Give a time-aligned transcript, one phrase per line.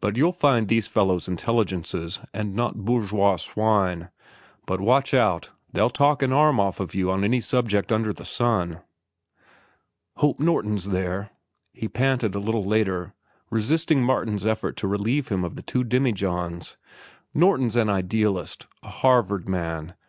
[0.00, 4.10] But you'll find these fellows intelligences and not bourgeois swine.
[4.64, 8.24] But watch out, they'll talk an arm off of you on any subject under the
[8.24, 8.82] sun."
[10.18, 11.30] "Hope Norton's there,"
[11.72, 13.12] he panted a little later,
[13.50, 16.76] resisting Martin's effort to relieve him of the two demijohns.
[17.34, 19.94] "Norton's an idealist—a Harvard man.